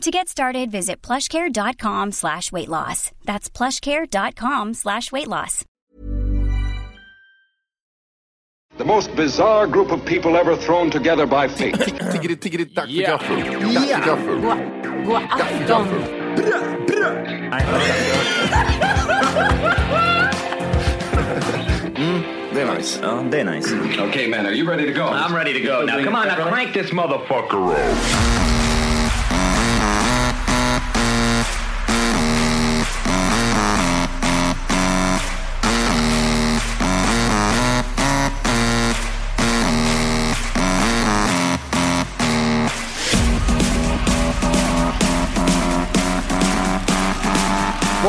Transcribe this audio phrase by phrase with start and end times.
[0.00, 3.10] To get started, visit plushcare.com slash weight loss.
[3.26, 5.64] That's plushcare.com slash weight loss.
[8.78, 11.74] The most bizarre group of people ever thrown together by fate.
[11.74, 13.10] Tiggeri, tiggeri, dack för Ja.
[13.10, 13.36] gaffel.
[13.74, 14.40] Dack för gaffel.
[15.04, 15.88] God afton.
[21.96, 22.22] Mm,
[22.54, 23.00] det är nice.
[23.02, 23.74] Ja, det är nice.
[24.08, 25.04] okay, man, are you ready to go?
[25.08, 25.84] I'm ready to go.
[25.84, 28.39] Now, come on, now crank this motherfucker up.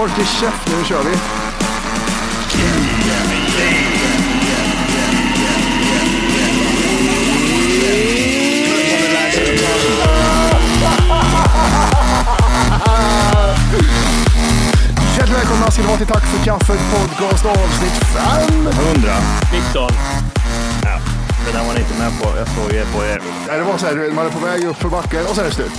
[0.01, 1.09] Folke käft, nu kör vi.
[15.17, 18.03] Hjärtligt välkomna ska ni vara till Tack för kaffet podcast avsnitt
[18.49, 18.67] 5.
[18.67, 19.13] 100.
[19.67, 19.89] 19.
[20.83, 20.99] Ja,
[21.45, 22.37] det där var ni inte med på.
[22.37, 23.21] Jag såg ju på er.
[23.47, 25.49] Nej, Det var så här, man är på väg upp för backen och sen är
[25.49, 25.71] det slut.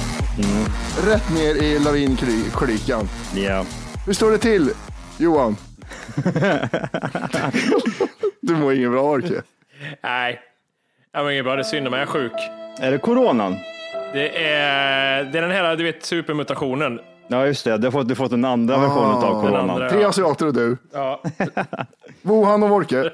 [1.06, 3.08] Rätt ner i lavinklykan.
[3.34, 3.64] Ja.
[4.06, 4.70] Hur står det till,
[5.18, 5.56] Johan?
[8.40, 9.42] du mår inget bra, Orke.
[10.02, 10.40] Nej,
[11.12, 11.54] jag mår inget bra.
[11.56, 12.32] Det är synd om jag är sjuk.
[12.80, 13.56] Är det coronan?
[14.12, 17.00] Det är, det är den här, du vet, supermutationen.
[17.28, 17.78] Ja, just det.
[17.78, 19.70] Du har fått, du har fått en andra version av Den coronan.
[19.70, 19.90] andra.
[19.90, 20.76] Tre asiater och du.
[20.92, 21.22] Ja.
[22.22, 23.10] Wuhan och Wolke.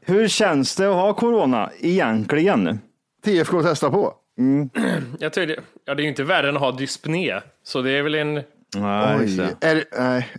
[0.00, 2.80] Hur känns det att ha corona egentligen?
[3.24, 4.14] TFK testa på.
[5.18, 7.40] Jag tror det, ja, det är ju inte värre än att ha dyspné.
[7.62, 8.42] Så det är väl en...
[8.76, 9.84] Nej, Oj, är,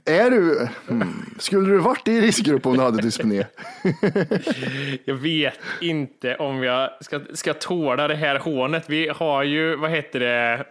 [0.05, 0.67] är du...
[0.87, 1.35] Hmm.
[1.39, 3.45] Skulle du varit i riskgrupp om du hade dyspné?
[5.05, 8.83] Jag vet inte om jag ska, ska tåla det här hånet.
[8.87, 10.65] Vi har ju, vad heter det?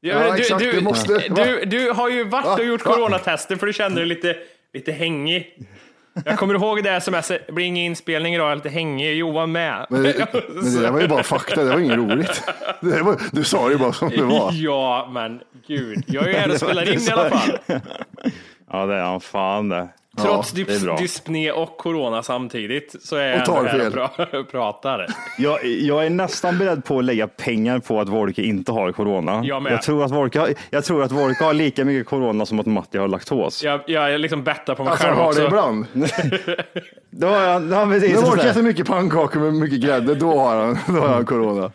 [0.00, 3.72] Ja, exakt, du, det måste- du, du har ju varit och gjort coronatester för du
[3.72, 4.36] kände dig lite,
[4.72, 5.58] lite hängig.
[6.24, 9.14] Jag kommer ihåg det sms, det blir ingen inspelning idag, jag är lite hängig.
[9.16, 9.86] Johan med.
[9.90, 12.42] Men, det- men det där var ju bara fakta, det var inget roligt.
[12.80, 14.50] Var, du sa det ju bara som det var.
[14.52, 16.04] Ja, men gud.
[16.06, 17.58] Jag är ju här och spelar in i alla fall.
[18.72, 19.88] Ja, det är han fan det.
[20.22, 20.96] Trots dys- bra.
[20.96, 23.98] dyspné och corona samtidigt så är jag Och tar ändå här fel.
[23.98, 25.06] och pra- pratar.
[25.38, 29.42] Jag, jag är nästan beredd på att lägga pengar på att Wolke inte har corona.
[29.44, 29.70] Jag.
[29.70, 32.66] Jag tror att Wolke har, jag tror att Wolke har lika mycket corona som att
[32.66, 33.62] Matti har laktos.
[33.64, 35.40] Jag, jag liksom bettar på mig Alltså själv har också.
[35.40, 35.86] det ibland.
[37.10, 38.50] Då har jag, ja, precis, När sådär.
[38.50, 41.72] äter mycket pannkakor med mycket grädde, då har han, då har han corona.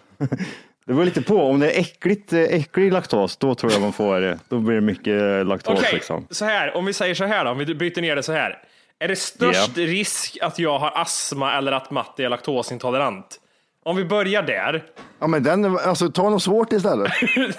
[0.90, 1.42] Det beror lite på.
[1.44, 4.76] Om det är äckligt, eh, äcklig laktos, då tror jag man får, eh, då blir
[4.76, 5.80] det mycket eh, laktos.
[5.80, 6.28] Okej, Liksom.
[6.30, 8.58] så här, om vi säger så här då, om vi byter ner det så här.
[9.00, 13.40] Är det störst risk att jag har astma eller att Matti är laktosintolerant?
[13.84, 14.84] Om vi börjar där.
[15.20, 17.12] Ja men den, alltså ta något svårt istället.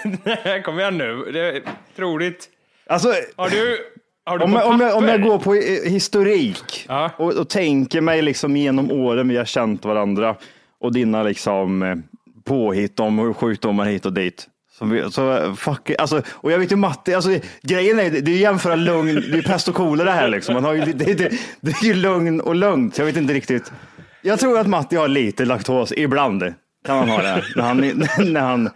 [0.63, 1.61] Kom igen nu, det är
[1.95, 2.49] troligt.
[2.87, 3.77] Alltså, Har du,
[4.25, 5.53] har du om, jag, om, jag, om jag går på
[5.89, 7.11] historik Ja.
[7.17, 10.35] och, och tänker mig liksom genom åren vi har känt varandra
[10.79, 11.95] och dina liksom eh,
[12.51, 14.47] påhitt om sjukdomar hit och dit.
[14.77, 18.33] Så, vi, så fuck, alltså, och jag vet ju Matti, alltså, grejen är det är
[18.33, 20.53] ju jämföra lugn, det är pest och kolera här liksom.
[20.53, 21.31] Man har ju, det, det,
[21.61, 23.71] det är ju lugn och lugnt, jag vet inte riktigt.
[24.21, 26.53] Jag tror att Matti har lite laktos, ibland
[26.85, 27.43] kan man ha det.
[27.55, 27.77] När han,
[28.33, 28.69] när han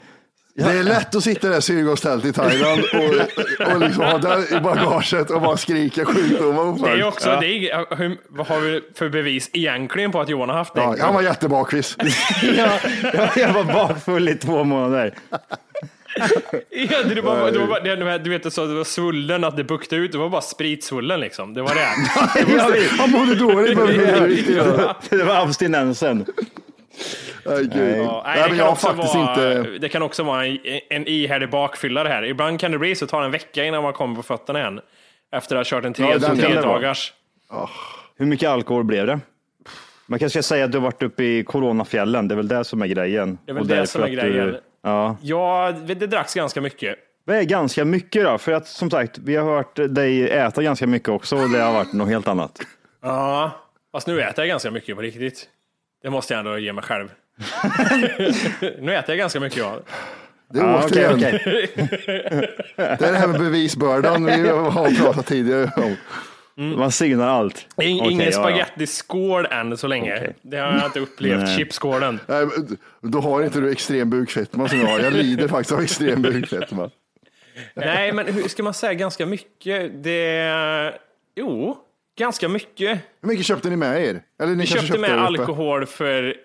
[0.57, 4.59] det är lätt att sitta där Syrgastält i Thailand och, och liksom ha det i
[4.59, 9.09] bagaget och bara skrika sjukdomar Det är också, det är, hur, vad har vi för
[9.09, 10.81] bevis egentligen på att Johan har haft det?
[10.81, 11.97] Ja, han var jättebakvis.
[12.57, 12.69] jag,
[13.35, 15.13] jag, var bakfull i två månader.
[16.69, 19.63] Ja, det var, bara- det var, det, du vet, så det var svullen, att det
[19.63, 21.53] buktade ut, det var bara spritsvullen liksom.
[21.53, 22.89] Det var det.
[22.99, 23.77] Han mådde dåligt.
[25.09, 26.25] Det var abstinensen.
[27.45, 27.97] Nej, gud.
[27.97, 29.69] Ja, nej, Nej, det, men kan jag har också faktiskt vara, inte...
[29.79, 30.59] det kan också vara en,
[30.89, 32.23] en ihärdig bakfylla det här.
[32.25, 34.59] Ibland kan det bli så att det tar en vecka innan man kommer på fötterna
[34.59, 34.79] igen.
[35.31, 37.13] Efter att ha kört en tre, Ja, den tre dagars.
[38.17, 39.19] Hur mycket alkohol blev det?
[40.07, 42.27] Man kanske ska säga att du har varit uppe i coronafjällen.
[42.27, 43.37] Det är väl det som är grejen.
[43.45, 44.47] Det är väl Och det som är grejen.
[44.47, 45.17] Du, ja.
[45.21, 46.95] Ja, det det dracks ganska mycket.
[47.27, 50.87] Det är ganska mycket då, för att som sagt, vi har hört dig äta ganska
[50.87, 52.61] mycket också och det har varit något helt annat.
[53.01, 53.51] Ja,
[53.91, 55.49] fast nu äter jag ganska mycket på riktigt.
[56.05, 57.09] Det måste jag ändå ge mig själv.
[58.79, 59.79] nu äter jag ganska mycket, ja.
[60.49, 61.71] Det är okej, återigen, okej.
[62.75, 65.95] det är det här med bevisbördan vi har pratat tidigare om.
[66.77, 67.57] Man synar allt.
[67.57, 68.31] In, Okej, ingen ja, ja.
[68.31, 70.15] spagettiskål än så länge.
[70.17, 70.35] Okej.
[70.41, 71.41] Det har jag inte upplevt.
[71.41, 71.57] Nej.
[71.57, 72.19] Chipskålen.
[72.27, 72.47] Nej,
[73.01, 74.99] Då har inte du extrem bukfetma som jag har.
[74.99, 76.89] Jag lider faktiskt av extrem bukfetma.
[77.73, 80.03] Nej, men hur ska man säga ganska mycket?
[80.03, 80.93] Det...
[81.35, 81.77] Jo,
[82.17, 82.99] ganska mycket.
[83.21, 84.21] Hur mycket köpte ni med er?
[84.39, 86.35] Eller ni Vi kanske köpte med alkohol för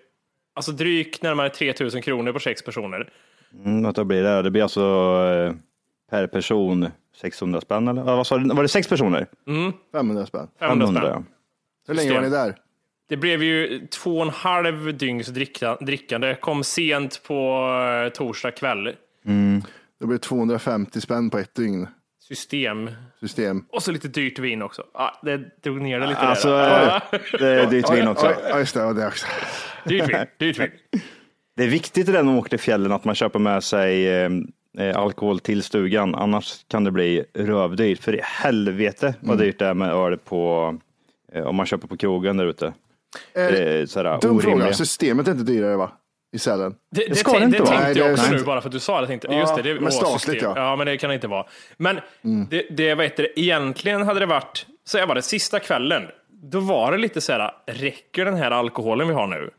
[0.55, 3.13] alltså drygt närmare 3000 kronor på sex personer.
[3.65, 4.43] Mm, vad blir det?
[4.43, 5.55] Det blir alltså eh,
[6.11, 8.05] per person 600 spänn eller?
[8.05, 8.55] Ja, vad sa du?
[8.55, 9.27] Var det sex personer?
[9.93, 10.49] 500 spänn.
[10.59, 11.03] 500 spänn.
[11.05, 11.23] ja.
[11.89, 12.57] Hur länge var ni där?
[13.09, 16.35] Det blev ju två och en halv dygns dricka, drickande.
[16.35, 17.69] Kom sent på
[18.07, 18.97] eh, torsdag kväll.
[20.01, 21.87] Det blev 250 spänn på ett dygn.
[22.31, 22.91] System.
[23.21, 23.65] System.
[23.69, 24.83] Och så lite dyrt vin också.
[24.95, 26.97] Ja, det drog ner det lite Alltså, där.
[27.13, 28.27] eh, det är dyrt vin också.
[28.55, 29.27] Oj, just det, ja, det också.
[29.85, 30.17] Dyrt vin.
[30.39, 30.71] Dyrt vin.
[31.57, 34.31] Det är viktigt i den man åker till fjällen att man köper med sig eh,
[34.79, 36.15] eh, alkohol till stugan.
[36.15, 38.01] Annars kan det bli rövdyrt.
[38.03, 39.47] För i helvete vad Mm.
[39.47, 40.75] dyrt det är med öl på,
[41.33, 42.73] eh, om man köper på krogen där ute.
[43.87, 44.73] Sådär Dum fråga.
[44.73, 45.93] Systemet är inte dyrare va?
[46.33, 46.75] I Sälen?
[46.91, 47.79] Det, det, ska det inte det vara.
[47.81, 49.07] tänkte jag också nu bara för att du sa det.
[49.07, 50.51] Tänkte, Ja, just det, det är men statligt, ja.
[50.51, 50.63] Mm.
[50.63, 50.77] ja.
[50.77, 51.47] men det kan det inte vara.
[51.77, 52.01] Men
[52.51, 56.03] det, det, vad heter det, egentligen hade det varit, så jag var det sista kvällen,
[56.43, 59.51] då var det lite så här, räcker den här alkoholen vi har nu?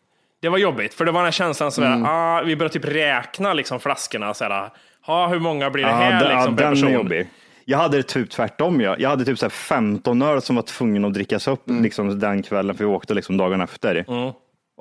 [0.41, 2.05] Det var jobbigt, för det var den här känslan sådär, Mm.
[2.05, 4.69] ah, vi började typ räkna liksom flaskorna, såhär,
[5.05, 6.89] ah, hur många blir det här ja, liksom, per den person?
[6.89, 7.27] är jobbig.
[7.65, 8.81] Jag hade det typ tvärtom.
[8.81, 11.83] Jag, jag hade typ så här 15 öl som var tvungen att drickas upp Mm.
[11.83, 14.05] liksom, den kvällen, för vi åkte liksom dagen efter.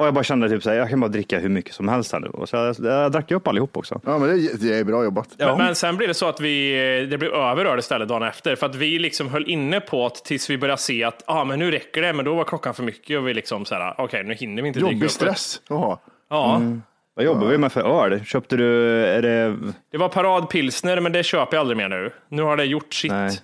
[0.01, 2.13] Och jag bara kände typ så här, jag kan bara dricka hur mycket som helst
[2.13, 2.29] här nu.
[2.29, 4.01] Och så jag, jag drack ju upp allihop också.
[4.05, 5.29] Ja, men det, det är bra jobbat.
[5.39, 6.73] Men, men sen blev det så att vi,
[7.11, 8.57] det blev över öl istället dagen efter.
[8.57, 11.59] För att vi liksom höll inne på att tills vi började se att ah, men
[11.59, 14.25] nu räcker det, men då var klockan för mycket och vi liksom så här, okej
[14.25, 15.15] nu hinner vi inte dricka Jobbig upp det.
[15.15, 16.01] stress att ha.
[16.31, 16.63] Ja,
[17.15, 18.25] Vad jobbar vi med för öl?
[18.25, 19.57] Köpte du, är det,
[19.93, 22.13] det var paradpilsner, men det köper jag aldrig mer nu.
[22.29, 23.13] Nu har det gjort sitt.
[23.13, 23.39] Nej.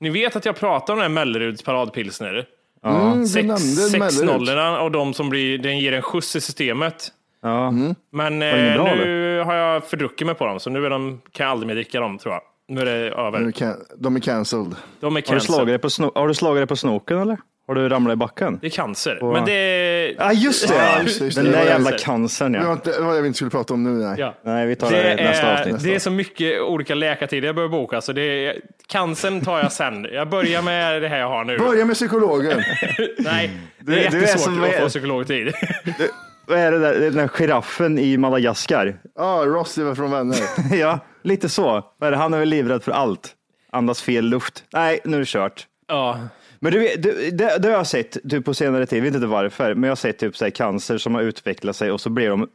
[0.00, 2.46] Ni vet att jag pratar om den här Melleruds paradpilsner.
[2.84, 3.48] Mm, Sex,
[3.90, 7.08] sex nollorna och de som blir, den ger en skjuts i systemet.
[7.42, 7.70] ja.
[8.12, 10.90] Men det inget eh, bra, nu har jag fördruckit mig på dem, så nu är
[10.90, 12.42] de, kan jag aldrig mer dricka dem tror jag.
[12.68, 13.38] Nu är det över.
[13.40, 13.52] Nu
[13.96, 14.74] De är cancelled.
[15.00, 15.52] De är Har, du cancer.
[15.52, 17.38] slagit dig på sno, har du slagit dig på snoken eller?
[17.66, 18.58] Har du ramlat i backen?
[18.60, 19.18] Det är cancer.
[19.32, 20.14] Men det är...
[20.18, 20.74] Ja, just det!
[20.74, 21.42] Ja, just det, just det.
[21.42, 22.04] Den där jävla cancer.
[22.06, 22.72] cancern Det var ja.
[22.72, 23.90] inte det var det vi inte skulle prata om nu.
[23.90, 24.14] Nej.
[24.18, 24.34] Ja.
[24.44, 25.82] Nej, vi tar Det det, nästa är, avsnitt.
[25.82, 28.56] det är så mycket olika läkartider jag behöver boka, så det är,
[28.88, 30.06] cancern tar jag sen.
[30.12, 31.58] Jag börjar med det här jag har nu.
[31.58, 32.62] Börja med psykologen.
[33.18, 35.52] Nej, det Du- är du är jättesvårt som- att få psykologtid.
[36.46, 38.96] Vad är det där, den där giraffen i Madagaskar?
[39.18, 40.38] Ja, Ross är väl från Vänner.
[40.76, 41.82] ja, lite så.
[42.02, 42.12] Är?
[42.12, 43.32] Han är väl livrädd för allt.
[43.72, 44.64] Andas fel luft.
[44.72, 45.66] Nej, nu är det kört.
[45.88, 46.18] ja.
[46.64, 49.26] Men du, du, det, det har jag sett typ på senare tid, jag vet inte
[49.26, 52.10] varför, men jag har sett typ så här, cancer som har utvecklat sig och så
[52.10, 52.48] blir de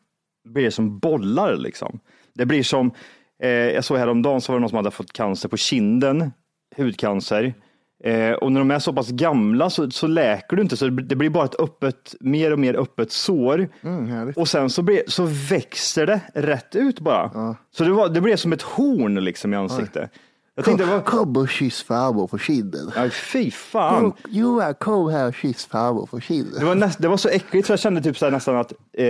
[0.49, 1.99] blir det som bollar liksom.
[2.33, 2.91] Det blir som,
[3.43, 6.31] eh, jag såg häromdagen så var det någon som hade fått cancer på kinden,
[6.77, 7.53] hudcancer.
[8.03, 11.15] Eh, och när de är så pass gamla så, så läker du inte, så det
[11.15, 13.69] blir bara ett öppet, mer och mer öppet sår.
[13.81, 14.37] härligt.
[14.37, 17.55] och sen så, blir, så växer det rätt ut bara.
[17.71, 20.11] Så det, var, det blev som ett horn liksom i ansiktet.
[20.59, 22.91] Jag tänkte, vad, Kom och kyss farbror på kinden.
[22.95, 24.13] aj, fy fan.
[24.29, 26.59] Johan, kom här och kyss farbror på kinden.
[26.59, 28.71] Det var, näst, det var så äckligt så jag kände typ så här nästan att
[28.93, 29.05] eh,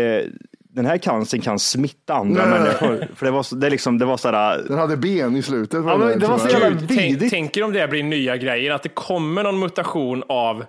[0.74, 2.60] den här cancern kan smitta andra Nej.
[2.60, 3.08] människor.
[3.15, 5.84] För det var, så, det liksom, det var så här, Den hade ben i slutet.
[5.86, 8.72] Ja, men det var så jävla- Gud, tänk, tänker om det här blir nya grejer,
[8.72, 10.63] att det kommer någon mutation av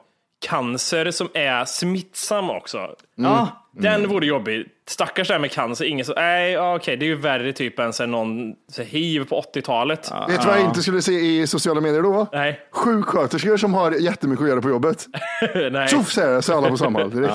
[0.47, 2.78] cancer som är smittsam också.
[3.14, 4.66] ja, Den vore jobbig.
[4.88, 5.85] Stackars det här med cancer.
[5.85, 9.25] Ingen så, nej, ja, okej, det är ju värre typ än så någon så hiv
[9.25, 10.11] på 80-talet.
[10.28, 12.26] Vet du vad jag inte skulle se i sociala medier då?
[12.32, 15.06] Nej, Sjuksköterskor som har jättemycket att göra på jobbet.
[15.73, 15.88] nej.
[15.88, 17.35] Tjoff säger det, så alla på Samhall direkt.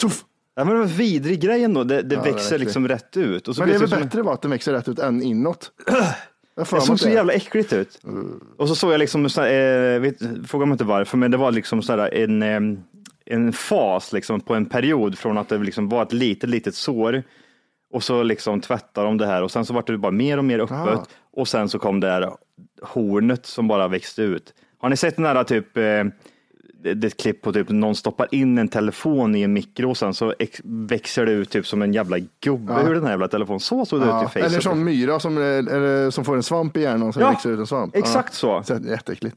[0.00, 0.20] Tjoff.
[0.56, 1.84] ja, men det var en vidrig grej ändå.
[1.84, 2.60] Det, det växer verkligen.
[2.60, 3.48] liksom rätt ut.
[3.48, 5.22] Och så Men det är väl som- bättre va, att den växer rätt ut än
[5.22, 5.70] inåt?
[6.56, 8.00] Det såg så jävla äckligt ut.
[8.56, 11.82] Och så såg jag liksom, eh, vet, fråga mig inte varför, men det var liksom
[11.82, 12.84] så här en,
[13.24, 17.22] en fas liksom på en period från att det liksom var ett litet, litet sår
[17.92, 20.44] och så liksom tvättade de det här och sen så var det bara mer och
[20.44, 21.06] mer öppet Aha.
[21.32, 22.30] och sen så kom det här
[22.82, 24.54] hornet som bara växte ut.
[24.78, 26.04] Har ni sett den här typ, eh,
[26.84, 29.96] det är ett klipp på typ någon stoppar in en telefon i en mikro och
[29.96, 33.60] sen så växer det ut typ som en jävla gubbe ur den här jävla telefonen.
[33.60, 34.46] Så såg det ut Ja, i Facebook.
[34.46, 37.50] eller som myra som, eller, som får en svamp i hjärnan och sen Ja, växer
[37.50, 37.96] ut en svamp.
[37.96, 38.62] exakt så.
[38.62, 38.78] så.
[38.84, 39.36] Jätteäckligt.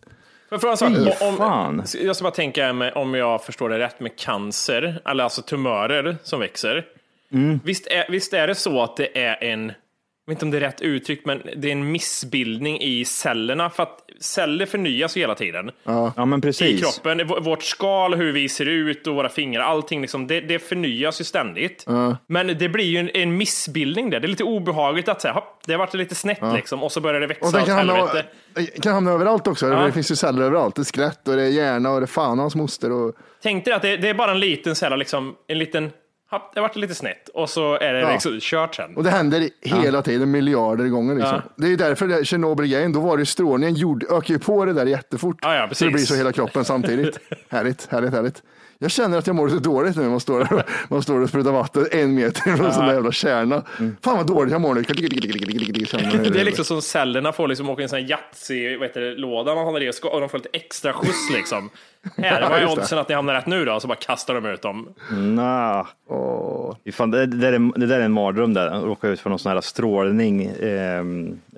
[0.50, 1.18] Får jag fråga en sak?
[1.20, 1.84] Fy Om-.
[2.04, 6.40] Jag ska bara tänka om jag förstår det rätt med cancer, eller alltså tumörer som
[6.40, 6.86] växer.
[7.32, 7.60] Mm.
[7.64, 9.72] Visst, är, visst är det så att det är en,
[10.28, 13.70] jag vet inte om det är rätt uttryck, men det är en missbildning i cellerna.
[13.70, 16.82] För att celler förnyas ju hela tiden Ja, men i precis.
[16.82, 17.18] kroppen.
[17.18, 21.22] V- Vårt skal, hur vi ser ut och våra fingrar, allting liksom, det, det förnyas
[21.22, 21.86] ju ständigt.
[22.28, 24.20] Men det blir ju en, en missbildning där.
[24.20, 27.02] Det är lite obehagligt att säga, hopp, det har varit lite snett liksom, och så
[27.02, 28.10] börjar det växa Och den åt kan hamna,
[28.54, 29.70] den kan hamna överallt också.
[29.70, 30.76] Det finns ju celler överallt.
[30.76, 32.92] Det är skelett och det är hjärna och det är fan hans moster.
[32.92, 33.16] Och...
[33.44, 35.92] Tänk dig att det, det är bara en liten cell, liksom, en liten,
[36.30, 38.12] det har varit lite snett och så är det Ja.
[38.12, 38.96] liksom kört sen.
[38.98, 41.16] Och det händer hela tiden, miljarder gånger.
[41.16, 41.42] Liksom.
[41.46, 41.54] Ja.
[41.56, 45.38] Det är därför Tjernobyl-grejen, då var det strålningen, jord, ökar ju på det där jättefort.
[45.42, 45.88] Ja, ja, så precis.
[45.88, 47.20] det blir så hela kroppen samtidigt.
[47.50, 48.44] härligt, härligt, härligt.
[48.80, 51.52] Jag känner att jag mår lite dåligt nu man står, där- man står och sprutar
[51.52, 53.64] vatten en meter från en sån där jävla kärna.
[53.78, 54.82] Fan vad dåligt jag mår nu.
[56.30, 59.82] Det är liksom som cellerna får liksom åka i en sån här Yatzy-låda man håller
[59.86, 61.70] i och ska- och de får lite extra skjuts liksom.
[62.18, 63.80] Här, vad är oddsen att ni hamnar rätt nu då?
[63.80, 64.88] Så bara kastar de ut dem.
[65.12, 65.88] Nah.
[66.86, 69.20] Fy Fan, det, det, där är, det där är en mardröm där, att råka ut
[69.20, 71.04] för någon sån här strålning, eh,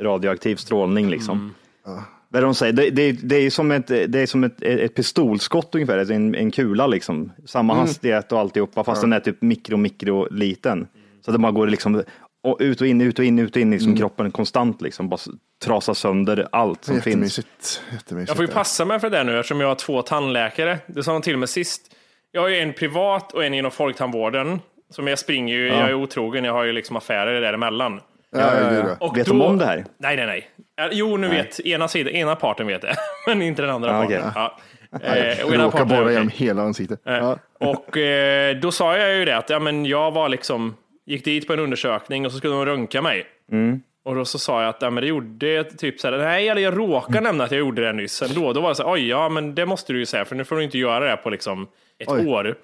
[0.04, 1.54] radioaktiv strålning liksom.
[1.84, 2.02] Vad är
[2.34, 2.74] det de säger?
[2.74, 6.36] Det, det, det är som ett, det är som ett, ett pistolskott ungefär, alltså en,
[6.36, 7.32] en kula liksom.
[7.46, 10.88] Samma hastighet och alltihopa, fast den är typ mikro, mikro liten.
[11.26, 12.04] Så att det bara går liksom
[12.44, 15.20] och ut och in, ut och in, ut och in, liksom kroppen konstant liksom, bara
[15.66, 17.38] trasar sönder allt som finns.
[17.38, 18.30] Jättemysigt.
[18.30, 20.78] Jag får ju passa mig för det där nu eftersom jag har två tandläkare.
[20.88, 21.96] Det sa de till mig sist.
[22.32, 24.60] Jag har ju en privat och en inom folktandvården.
[24.92, 28.00] Som jag springer ju, jag är otrogen, jag har ju liksom affärer däremellan.
[28.32, 29.08] Ja, ja, ja, ja.
[29.08, 29.86] Och Vet de om det här?
[29.98, 30.50] Nej, nej, nej.
[30.92, 32.96] Jo, nu vet ena, sidan, ena parten vet det,
[33.28, 34.22] men inte den andra Ja, parten.
[34.22, 34.32] okej.
[34.36, 35.16] Ja.
[35.42, 36.14] Eh, och råkar okej.
[36.14, 37.00] genom hela ansiktet.
[37.08, 37.38] Eh, Ja.
[37.60, 41.48] Och eh, då sa jag ju det att ja, men jag var liksom, gick dit
[41.48, 43.26] på en undersökning och så skulle de röntga mig.
[43.52, 43.82] Mm.
[44.06, 46.62] Och då så sa jag att ja, men det gjorde typ så här, nej, eller
[46.62, 47.24] jag råkade Mm.
[47.24, 48.54] nämna att jag gjorde det nyss ändå.
[48.54, 50.44] Då var det så här, oj, ja, men det måste du ju säga, för nu
[50.46, 51.68] får du inte göra det på liksom
[52.00, 52.28] ett Oj.
[52.28, 52.56] år.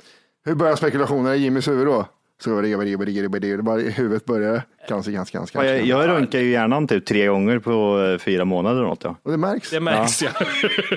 [0.45, 2.05] Hur börjar spekulationerna i Jimmys huvud då?
[2.43, 2.69] Så det
[3.57, 5.63] det bara i huvudet börjar Cancer, cancer, cancer.
[5.63, 9.03] Ja, Jag, jag röntgar ju hjärnan typ tre gånger på eh, fyra månader eller något.
[9.03, 9.15] Ja.
[9.23, 9.69] Och det märks.
[9.69, 10.29] Det märks ja.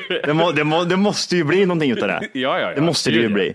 [0.25, 2.21] Det, må, det, må, det måste ju bli någonting utav det.
[2.33, 2.75] ja, ja, ja.
[2.75, 3.55] Det måste det ju bli.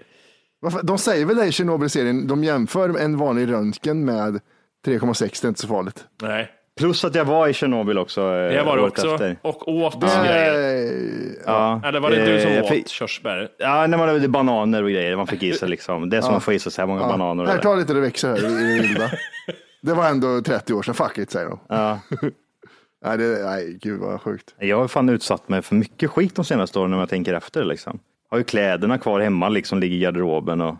[0.62, 4.40] Varför- De säger väl det i Tjernobyl-serien, de jämför en vanlig röntgen med
[4.86, 6.04] 3,6, det är inte så farligt.
[6.22, 8.22] Nej, Plus att jag var i Tjernobyl också.
[8.22, 9.14] eh, det var det året också.
[9.14, 9.38] Efter.
[9.42, 11.36] Och åt Det grejer.
[11.46, 11.82] Ja.
[11.86, 13.50] Eller var det du som Eh, åt för- körsbär?
[13.58, 15.16] Ja, när man hade bananer och grejer.
[15.16, 16.10] Man fick i sig liksom.
[16.10, 17.44] Det är som att få i sig så här många bananer.
[17.44, 17.64] och Här, det.
[17.64, 18.42] ta lite det växer här i
[18.78, 19.12] det vilda.
[19.82, 21.60] Det var ändå 30 år sedan, fuck it säger de.
[21.70, 22.00] Ja.
[23.06, 24.56] Nej, det, nej, gud vad sjukt.
[24.60, 27.64] Jag har fan utsatt mig för mycket skit de senaste åren när jag tänker efter.
[27.66, 28.00] Liksom.
[28.30, 30.62] Har ju kläderna kvar hemma, liksom ligger i garderoben.
[30.62, 30.76] Och...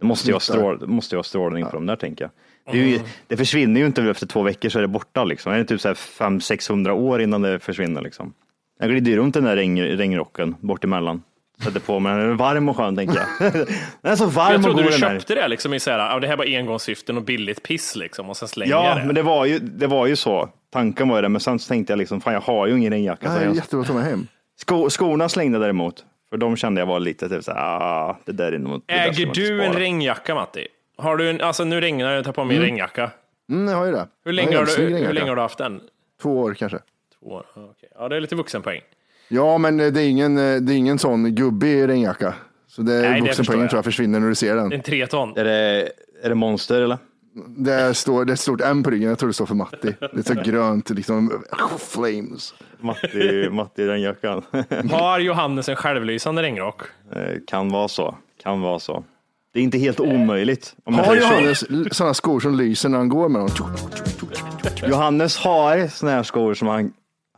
[0.00, 0.58] Det måste ju ha Smittar.
[0.60, 2.30] strål, det måste ju ha strålning på dem där tänker jag.
[2.70, 5.24] Det, ju, det försvinner ju inte efter två veckor så är det borta.
[5.24, 5.52] Liksom.
[5.52, 8.00] Det är typ 500-600 år innan det försvinner.
[8.00, 8.32] Liksom.
[8.80, 11.22] Jag glider runt den där regn, regnrocken bort emellan.
[11.64, 13.52] Sätter på mig den, är varm och skön tänker jag.
[14.02, 15.14] den är så varm Jag och trodde god du här.
[15.18, 18.30] köpte det liksom i så här, ja, det här var engångssyften och billigt piss liksom
[18.30, 19.04] och sen slänger jag Ja, det.
[19.04, 20.48] men det var, ju, det var ju så.
[20.72, 22.92] Tanken var ju det, men sen så tänkte jag liksom, fan jag har ju ingen
[22.92, 23.26] regnjacka.
[23.26, 24.26] Så här är jag, jättebra att ta med hem.
[24.60, 28.32] sko, skorna slängde jag däremot, för de kände jag var lite typ såhär, ah, det
[28.32, 30.66] där är nog Äger du en regnjacka Matti?
[31.02, 33.10] Har du en, alltså nu regnar det, jag tar på mig en regnjacka.
[33.50, 34.08] Mm, jag har ju det.
[34.24, 35.80] Hur länge, har du, hur länge har du haft den?
[36.22, 36.78] Två år kanske.
[37.18, 37.46] Två år?
[37.54, 37.88] Okej.
[37.98, 38.80] Ja, det är lite vuxenpoäng.
[39.28, 42.34] Ja, men eh, det är ingen, eh, det är ingen sån gubbig regnjacka.
[42.66, 43.70] Så det, Nej, det vuxenpoängen jag.
[43.70, 44.72] tror jag försvinner när du ser den.
[44.72, 45.36] En tre ton.
[45.36, 45.92] Är det,
[46.22, 46.98] är det monster eller?
[47.46, 49.94] Det, står, det är ett stort M på ryggen, jag tror det står för Matti.
[50.00, 51.42] Det är så grönt, liksom
[51.78, 52.54] flames.
[52.80, 54.42] Matti, Matti den jackan.
[54.90, 56.82] Har Johannes en självlysande regnrock?
[57.12, 59.04] Eh, kan vara så, kan vara så.
[59.52, 60.74] Det är inte helt omöjligt.
[60.84, 61.66] Om jag Har säger så.
[61.66, 63.48] Johannes sådana skor som lyser när han går med dem?
[64.88, 66.92] Johannes har såna här skor som han,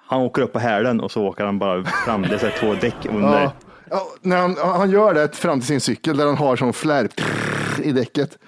[0.06, 2.22] han åker upp på hälen och så åker han bara fram.
[2.22, 3.42] Det är så här två däck under.
[3.42, 3.52] Ja.
[3.90, 7.20] Ja, när han, han gör det fram till sin cykel där han har sån flärp
[7.82, 8.38] i däcket.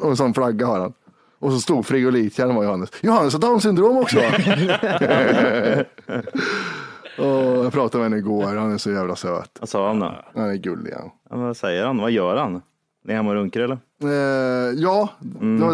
[0.00, 0.92] Och en sån flagga har han.
[1.38, 2.90] Och så stor frigolitkärn var Johannes.
[3.00, 4.18] Johannes har down syndrom också.
[7.18, 9.56] och jag pratade med henne igår, han är så jävla söt.
[9.60, 10.14] Vad sa han då?
[10.34, 11.10] Han är gullig han.
[11.30, 11.98] Ja, vad säger han?
[11.98, 12.62] Vad gör han?
[13.08, 13.78] Är han och runkar eller?
[14.02, 14.10] Eh,
[14.80, 15.72] ja, det var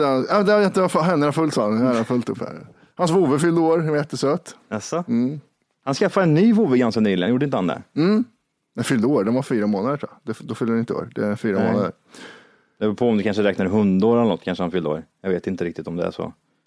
[0.61, 0.69] det.
[0.75, 1.79] det var händerna fullt sa han.
[1.79, 2.67] Händerna fullt upp här.
[2.95, 4.57] Hans vovve fyllde år, han var jättesöt.
[4.69, 5.05] Jaså?
[5.85, 7.83] Han skaffade en ny vovve ganska nyligen, gjorde inte han det?
[8.75, 10.35] Den fyllde år, den var fyra månader tror jag.
[10.37, 11.73] Det- Då fyllde den inte år, det är fyra Nej.
[11.73, 11.93] månader.
[12.79, 15.05] Det beror på om du kanske räknar hundår eller något, kanske han fyllde år.
[15.23, 16.23] Jag vet inte riktigt om det är så.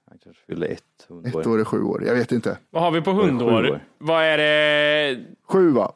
[0.09, 1.47] Han kanske fyllde ett Ett hundår.
[1.47, 2.57] år är sju år, jag vet inte.
[2.69, 3.51] Vad har vi på sju hundår?
[3.71, 3.83] år.
[3.97, 5.19] Vad är det?
[5.47, 5.91] Sju va?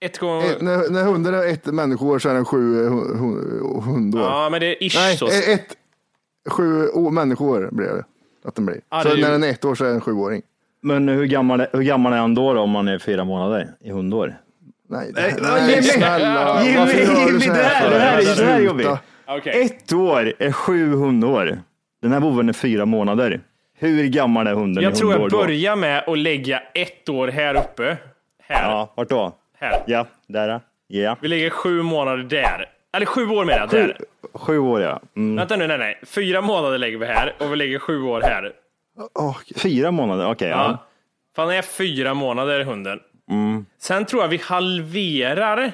[0.00, 0.42] Ett gång...
[0.42, 4.20] Eh, när, när hunden är ett människoår så är den sju eh, hu- hu- hundår.
[4.22, 5.26] Ja, men det är ish Nej, så.
[5.28, 5.76] eh, ett,
[6.50, 8.04] sju å- människoår blir det.
[8.44, 8.80] Att den blir.
[8.90, 10.42] Ja, så det är ju- när den är ett år så är den en sjuåring.
[10.82, 13.68] Men hur gammal, är- hur gammal är han då, då om han är fyra månader
[13.80, 14.36] i hundår?
[14.88, 15.82] Nej, Nej, nej, Jimmy!
[15.82, 16.64] snälla.
[16.64, 16.92] Jimmy,
[17.26, 18.88] Jimmy, det här- det här är- det här är jobbigt.
[19.26, 19.62] Okej.
[19.64, 21.60] Ett år är sju hundår.
[22.02, 23.40] Den här boven är fyra månader.
[23.78, 27.54] Hur gammal är hunden Jag i tror jag börjar med att lägga ett år här
[27.54, 27.96] uppe.
[28.42, 28.70] Här.
[28.70, 29.36] Ja, vart då?
[29.60, 29.82] Här.
[29.86, 30.60] Ja, där.
[30.86, 31.16] Ja.
[31.20, 32.66] Vi lägger sju månader där.
[32.92, 33.70] Eller sju år menar jag.
[33.70, 33.96] Där.
[34.34, 35.00] Sju år ja.
[35.16, 35.36] Mm.
[35.36, 36.00] Vänta nu, nej nej.
[36.06, 38.52] Fyra månader lägger vi här och vi lägger sju år här.
[39.14, 40.48] Åh, Fyra månader, okej.
[40.48, 40.56] Ja.
[40.56, 40.78] ja.
[41.34, 43.00] För han är fyra månader, hunden.
[43.30, 43.66] Mm.
[43.78, 45.72] Sen tror jag vi halverar.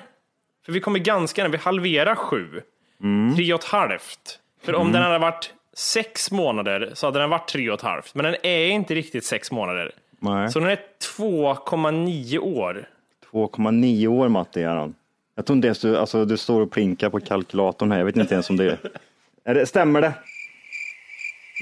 [0.67, 1.53] För vi kommer ganska nära.
[1.53, 2.63] Vi halverar sju.
[3.03, 3.37] Mm.
[3.37, 4.41] Tre och ett halvt.
[4.65, 8.15] För om den hade varit sex månader så hade den varit tre och ett halvt.
[8.15, 9.93] Men den är inte riktigt sex månader.
[10.19, 10.51] Nej.
[10.51, 10.79] Så den är
[11.19, 12.89] 2,9 år.
[13.37, 14.95] 2,9 år Matti är han.
[15.37, 17.99] Jag tror inte ens du, alltså du står och plinkar på kalkylatorn här.
[17.99, 18.79] Jag vet inte ens om det är.
[19.45, 20.13] är det, stämmer det?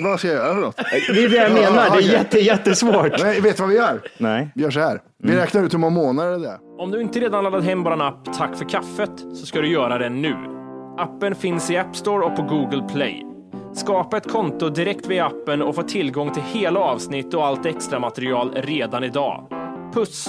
[0.04, 0.76] Vad ska jag göra för något?
[0.76, 1.96] Det är det jag menar.
[1.96, 3.12] Det är jätte, jättesvårt.
[3.22, 4.00] Nej, vet du vad vi gör?
[4.18, 4.48] Nej.
[4.54, 5.00] Vi gör så här.
[5.18, 5.40] Vi Mm.
[5.40, 6.58] räknar ut hur många månader det är.
[6.78, 9.98] Om du inte redan laddat hem vår app Tack för kaffet så ska du göra
[9.98, 10.36] det nu.
[10.98, 13.26] Appen finns i App Store och på Google Play.
[13.74, 17.98] Skapa ett konto direkt via appen och få tillgång till hela avsnitt och allt extra
[17.98, 19.46] material redan idag.
[19.94, 20.28] Puss!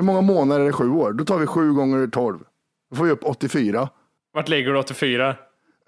[0.00, 1.12] Hur många månader är sju år?
[1.12, 2.38] Då tar vi sju gånger tolv.
[2.90, 3.88] Då får vi upp 84.
[4.34, 5.36] Vart lägger du 84?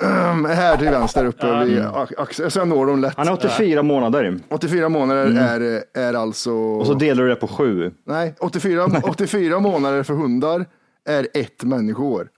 [0.02, 1.84] Um, här till vänster uppe vid
[2.18, 2.50] axeln.
[2.50, 3.14] Så jag når dem lätt.
[3.16, 4.38] Han är 84 månader.
[4.48, 6.50] 84 månader är, är alltså...
[6.50, 6.78] Mm.
[6.78, 7.92] Och så delar du det på sju.
[8.04, 10.66] Nej, 84, 84 månader för hundar
[11.08, 12.28] är ett människoår.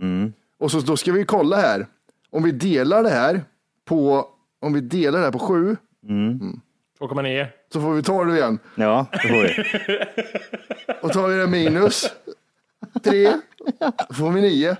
[0.00, 0.32] Mm.
[0.60, 1.86] Och så då ska vi kolla här.
[2.30, 3.42] Om vi delar det här
[3.88, 4.26] på,
[4.60, 5.76] om vi delar det här på sju
[6.98, 7.46] 2,9.
[7.72, 8.58] så får vi 12 igen.
[8.74, 9.54] Ja, det får vi.
[11.02, 12.12] Och tar vi det minus
[13.02, 13.32] tre,
[14.08, 14.76] så får vi nio.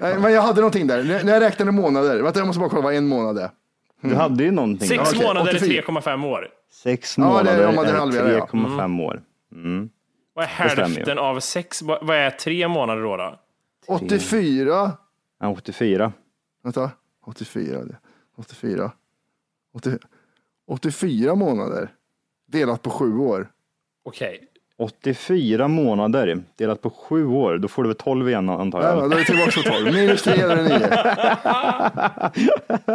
[0.00, 1.24] Nej, men jag hade någonting där.
[1.24, 3.50] När jag räknade månader, vänta jag måste bara kolla vad en månad är.
[4.00, 4.88] Du hade ju någonting.
[4.88, 5.82] Sex okej, månader är 84.
[5.82, 6.48] 3,5 år.
[6.72, 8.48] Sex Ja, det är månader är halverar, ja.
[8.52, 9.22] 3,5 år.
[10.34, 11.82] Vad är hälften av sex?
[11.82, 13.16] Vad vad är tre månader då?
[13.16, 13.38] då?
[13.86, 14.92] 84,
[15.40, 16.12] Ja, 84.
[16.62, 16.90] vänta,
[17.26, 17.96] 84, det-
[18.36, 18.90] 84,
[19.74, 19.98] 80,
[20.70, 21.88] 84 månader
[22.52, 23.48] delat på sju år.
[24.04, 24.40] Okej.
[24.78, 27.58] 84 månader delat på sju år.
[27.58, 28.98] Då får du väl 12 igen antar jag.
[29.00, 29.94] men då är vi tillbaka på 12.
[29.94, 30.88] Minus 3 är det 9.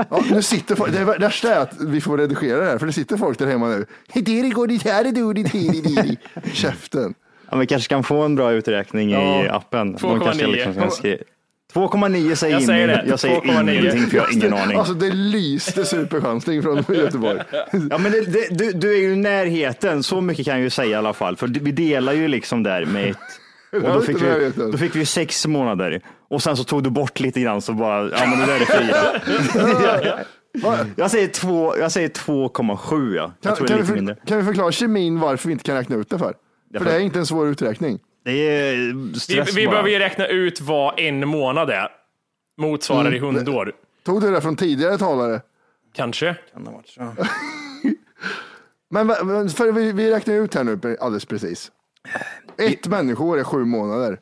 [0.10, 2.94] Ja, nu sitter folk, det värsta är att vi får redigera det här, för det
[2.94, 3.86] sitter folk där hemma nu.
[4.14, 6.18] Diri går dit här, du dit diri diri.
[6.54, 7.14] Käften.
[7.44, 9.14] Ja, men vi kanske kan få en bra uträkning i
[9.46, 9.96] Ja, appen.
[9.98, 10.74] 2,9.
[10.74, 11.24] kan skri-
[11.74, 13.04] 2,9 säger Jag säger det.
[13.08, 13.72] Jag säger 2,9.
[13.80, 14.78] ingenting för jag har ingen aning.
[14.78, 17.40] Alltså det lyste superchansning från Göteborg.
[17.90, 20.70] Ja, men det, det, du, du är ju i närheten, så mycket kan jag ju
[20.70, 21.38] säga i alla fall.
[21.38, 23.18] För vi delar ju liksom där med ett.
[23.74, 26.02] Och då, är fick vi, då fick vi sex månader.
[26.30, 28.66] Och sen så tog du bort lite grann så bara, ja men det där är
[28.66, 28.98] fyra.
[30.96, 33.34] jag säger två- jag säger 2,7 ja.
[33.42, 36.10] Jag Kan, kan, vi för, kan vi förklara kemin varför vi inte kan räkna ut
[36.10, 36.34] det för?
[36.78, 38.00] För det är inte en svår uträkning.
[38.30, 39.72] Det är Vi, stress vi bara.
[39.72, 41.88] behöver ju räkna ut vad en månad är.
[42.58, 43.14] Motsvarar Mm.
[43.14, 43.74] i hundår.
[44.06, 45.42] Tog du det från tidigare talare?
[45.94, 46.36] Kanske.
[48.92, 51.72] Men va- men för vi, vi räknar ut här nu alldeles precis.
[52.58, 54.20] Ett människoår är sju månader.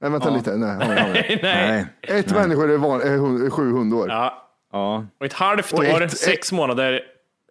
[0.00, 0.56] Nej, vänta lite.
[0.56, 1.38] Nej, har vi, har vi.
[1.42, 1.86] Nej.
[2.02, 4.08] Ett människoår är, van, är, hund, är sju hundår.
[4.08, 4.46] Ja.
[4.72, 5.06] Ja.
[5.20, 7.00] Och ett halvt Och år, ett- sex månader,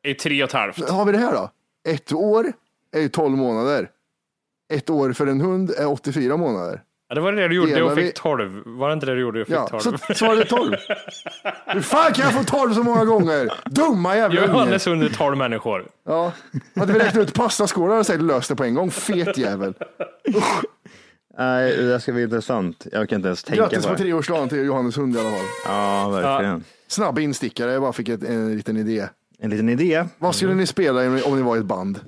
[0.04, 0.90] är tre och ett halvt.
[0.90, 1.52] Har vi det här då?
[1.92, 2.54] Ett år
[2.92, 3.90] är ju 12 månader.
[4.74, 6.82] Ett år för en hund är 84 månader.
[7.10, 8.64] Ja, det var det du gjorde Delar och vi- fick 12.
[8.66, 9.98] Var det inte det du gjorde och fick Ja, 12?
[9.98, 10.76] så svarade 12.
[11.66, 13.54] Hur fan kan jag få 12 så många gånger?
[13.66, 14.52] Dumma jävla unge.
[14.54, 15.88] Johannes hund är 12 människor.
[16.08, 16.32] Ja.
[16.76, 18.92] Hade vi räknat ut pastaskålar hade jag säkert löst det på en gång.
[18.92, 19.74] Fet jävel.
[21.38, 22.88] Nej, det ska bli intressant.
[22.92, 23.98] Jag kan inte ens tänka Grattis på på det.
[24.04, 25.46] treårsdagen till Johannes hund i alla fall.
[25.66, 26.64] Ja, verkligen.
[26.88, 29.08] Snabb instickare, jag bara fick ett, en liten idé.
[29.40, 30.06] en liten idé.
[30.18, 32.00] Vad skulle ni spela om ni var i ett band?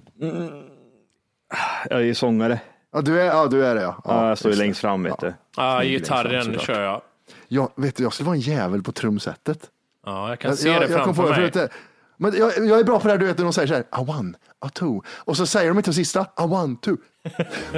[1.90, 2.60] Jag är ju sångare.
[2.94, 4.02] Ja, du är, ja, du är det ja.
[4.06, 5.34] Ja, jag står ju längst fram vet du.
[5.58, 7.02] Ja, Ligger gitarren fram, kör jag.
[7.48, 9.60] Ja, vet du, jag skulle vara en jävel på trumsetet.
[10.06, 11.52] Ja, jag kan Jag, se jag, det jag framför det mig.
[11.52, 11.72] förut.
[12.18, 13.84] Men jag, jag är bra på det här, du vet när de säger så här,
[13.90, 15.02] a one, a two.
[15.18, 16.96] Och så säger de inte sista, a one, two.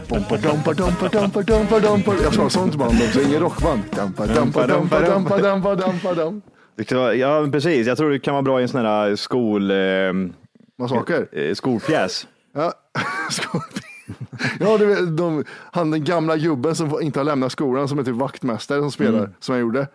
[0.09, 2.13] Bompa, dumpa, dumpa, dumpa, dumpa, dumpa.
[2.23, 3.81] Jag ska ha sånt band också, ingen rockband.
[3.95, 6.47] Dumpa, dumpa, dumpa, dumpa, dumpa, dumpa, dumpa.
[6.75, 7.87] Det kan vara- Ja, precis.
[7.87, 9.77] Jag tror det kan vara bra i en sån här skol, eh,
[10.79, 11.27] Massaker.
[11.31, 12.27] eh, skolpjäs.
[12.53, 12.73] Ja,
[13.29, 13.81] Scorpion.
[14.59, 18.03] ja du vet, de, han den gamla gubben som inte har lämnat skolan som är
[18.03, 19.87] typ vaktmästare som spelar, som jag gjorde.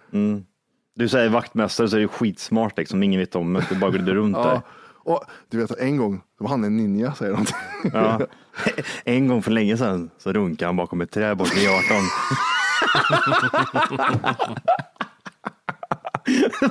[0.96, 3.02] Du säger vaktmästare så är det skitsmart liksom.
[3.02, 3.64] Ingen vet om det.
[3.81, 4.44] Bara glider runt Ja.
[4.44, 4.61] där.
[5.04, 7.46] Och du vet, en gång, då var han en ninja säger de.
[7.92, 8.20] Ja.
[9.04, 11.83] En gång för länge sedan så runkade han bakom ett träd bort vid 18.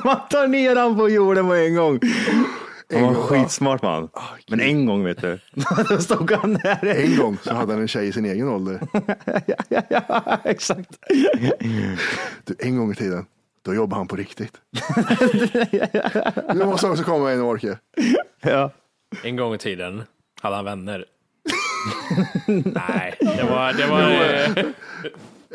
[0.03, 1.99] Man tar ner han på jorden på en gång.
[2.93, 3.21] Han var ja.
[3.27, 4.09] skitsmart man.
[4.47, 5.39] Men en gång vet du,
[5.89, 6.85] då stod han där.
[6.85, 8.81] En gång så hade han en tjej i sin egen ålder.
[9.69, 10.89] ja, ja, exakt.
[12.43, 13.25] Du, en gång i tiden,
[13.65, 14.53] då jobbade han på riktigt.
[16.53, 17.77] Nu måste också komma en Orke.
[18.41, 18.71] Ja.
[19.23, 20.03] En gång i tiden
[20.41, 21.05] hade han vänner.
[22.47, 23.73] Nej, det var...
[23.73, 24.73] Det var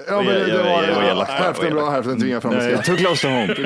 [0.08, 1.30] Ja, men det, det var, ja, ja, elakt.
[1.30, 2.84] hälften bra, hälften tvingar fram Nej, skratt.
[2.84, 3.46] Too close to home.
[3.46, 3.56] Ja,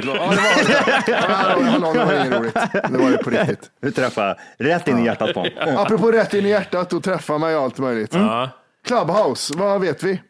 [1.06, 1.98] det var det.
[1.98, 2.54] Det var inget roligt.
[2.90, 3.70] Det var det på riktigt.
[3.82, 5.76] Du träffade rätt in i hjärtat på honom.
[5.76, 8.14] Apropå rätt in i hjärtat och träffa mig och allt möjligt.
[8.14, 8.50] ja.
[8.86, 10.22] Clubhouse, vad vet vi?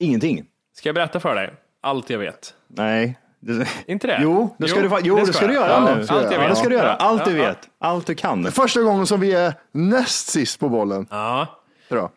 [0.00, 0.44] Ingenting.
[0.76, 1.52] Ska jag berätta för dig?
[1.82, 2.54] Allt jag vet.
[2.68, 3.18] Nej.
[3.40, 4.18] Det- Inte det?
[4.22, 6.04] Jo, det ska, du, fa- jo, det ska du göra Ja, nu.
[6.04, 6.50] ska jag Allt jag Ja, vet.
[6.50, 6.94] det ska du göra.
[6.94, 7.58] Allt du vet.
[7.80, 8.52] Allt du kan.
[8.52, 11.06] Första gången som vi är näst sist på bollen.
[11.10, 11.46] Ja.
[11.90, 12.10] Bra.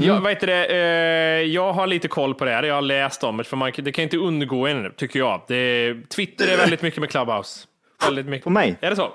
[0.00, 2.62] Jag, vet det, eh, jag har lite koll på det här.
[2.62, 5.42] Jag har läst om det, för man, det kan inte undgå en, tycker jag.
[5.48, 7.66] Det, Twitter är väldigt mycket med Clubhouse.
[8.04, 8.44] Väldigt mycket.
[8.44, 8.76] På mig?
[8.80, 9.08] Är det så?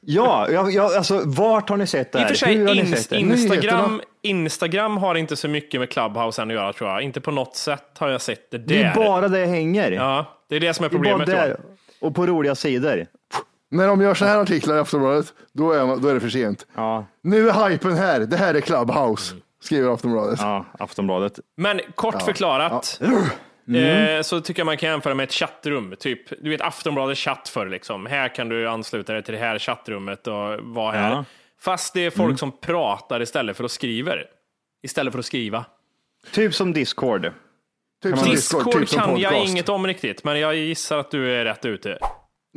[0.00, 2.26] Ja, jag, jag, alltså vart har ni sett det I här?
[2.26, 3.14] och för sig, har inst-?
[3.16, 4.00] Instagram.
[4.22, 7.02] Instagram har inte så mycket med Clubhouse än att göra, tror jag.
[7.02, 8.66] Inte på något sätt har jag sett det där.
[8.66, 9.90] Det är bara där jag hänger.
[9.92, 11.48] Ja, det är det som är det är bara problemet.
[11.48, 11.56] där.
[12.00, 13.06] Och på roliga sidor.
[13.70, 16.28] När de gör så här artiklar i Aftonbladet, då är, man, då är det för
[16.28, 16.66] sent.
[16.74, 20.38] Ja, Nu är hypen här, det här är Clubhouse, skriver Aftonbladet.
[20.42, 21.38] ja Aftonbladet.
[21.56, 23.00] Men kort förklarat,
[23.68, 24.16] Mm.
[24.16, 25.94] eh, så tycker jag man kan jämföra med ett chattrum.
[25.98, 28.06] Typ, du vet Aftonbladets chatt för liksom.
[28.06, 31.10] Här kan du ansluta dig till det här chattrummet och vara här.
[31.10, 31.24] Ja.
[31.60, 32.38] Fast det är folk Mm.
[32.38, 34.12] som pratar istället för att skriva.
[34.82, 35.64] Istället för att skriva.
[36.32, 37.32] Typ som Discord.
[38.02, 39.50] Typ som Discord, typ som kan jag podcast.
[39.50, 41.98] inget om riktigt, men jag gissar att du är rätt ute.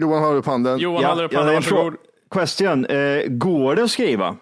[0.01, 0.79] Johan har upp handen.
[0.79, 1.95] Johan håller upp handen, varsågod.
[2.31, 2.85] Question.
[2.85, 4.35] Eh, går det att skriva?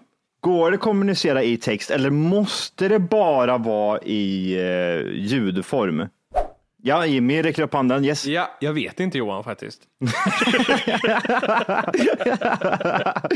[0.45, 6.07] Går det att kommunicera i text eller måste det bara vara i eh, ljudform?
[6.83, 8.05] Ja, Jimmy räcker upp handen.
[8.05, 8.25] Yes.
[8.25, 9.81] Ja, jag vet inte Johan faktiskt.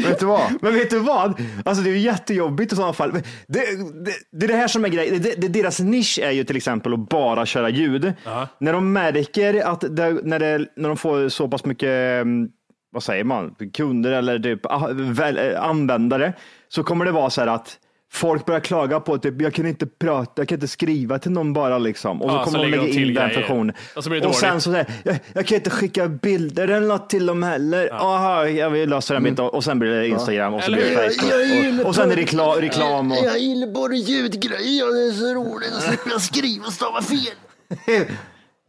[0.07, 0.41] Vet du vad?
[0.61, 1.41] Men vet du vad?
[1.65, 3.11] Alltså det är ju jättejobbigt i sådana fall.
[3.11, 5.21] Det, det, det är det här som är grejen.
[5.21, 8.13] Det, det, deras nisch är ju till exempel att bara köra ljud.
[8.59, 12.49] När de märker att när, när de får så pass mycket, mm,
[12.91, 16.33] vad säger man, kunder eller typ, ah, väl, eh, användare,
[16.69, 17.79] så kommer det vara så här att
[18.11, 21.53] Folk börjar klaga på typ, jag kan inte prata, jag kan inte skriva till någon
[21.53, 22.21] bara liksom.
[22.21, 23.75] Och så Ja, så kommer de lägger lägga de in den funktionen.
[23.95, 26.87] Och så blir det och sen så säger jag, jag kan inte skicka bilder eller
[26.87, 27.93] något till dem heller.
[27.93, 30.89] Aha, jag vill lösa det mitt och sen blir det Instagram och så Eller blir
[30.89, 31.09] det?
[31.13, 31.81] Facebook.
[31.81, 33.17] Och, och sen är det reklam, reklam och...
[33.17, 35.71] Jag gillar bara ljudgrejer, det är så roligt.
[35.73, 38.07] Då slipper jag skriva och stava fel.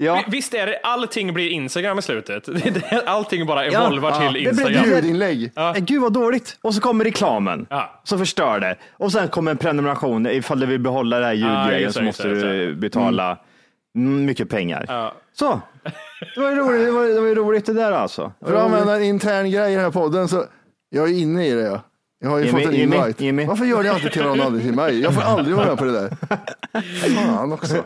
[0.03, 2.45] Ja, Visst är det, allting blir Instagram i slutet.
[2.47, 4.17] Det är det- Allting bara Ja, evolvar ja.
[4.33, 4.85] till Det blir Instagram.
[4.85, 5.53] Ljudinlägg.
[5.57, 6.59] Eh, Gud vad dåligt.
[6.63, 8.01] Och så kommer reklamen Ja.
[8.05, 8.77] som förstör det.
[8.93, 10.27] Och sen kommer en prenumeration.
[10.27, 13.39] Ifall du vill behålla det här ljudgrejen det, så måste du betala
[13.97, 14.85] mm, mycket pengar.
[14.89, 15.13] Ja.
[15.33, 15.61] Så,
[16.35, 18.33] det var ju roligt det, var, det, var roligt det där alltså.
[18.47, 20.45] För att använda en intern grej i den här podden så,
[20.91, 21.81] jag är inne i det ja.
[22.23, 23.25] Jag har ju Jimmy, fått en invite.
[23.25, 23.47] Jimmy.
[23.47, 25.01] Varför gör ni alltid till någon aldrig till mig?
[25.01, 26.11] Jag får aldrig vara med på det där.
[27.15, 27.85] Fan också.